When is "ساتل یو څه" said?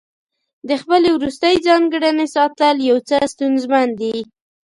2.35-3.17